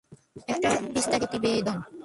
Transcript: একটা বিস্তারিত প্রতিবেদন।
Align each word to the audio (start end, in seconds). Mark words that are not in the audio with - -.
একটা 0.47 0.69
বিস্তারিত 0.93 1.29
প্রতিবেদন। 1.29 1.77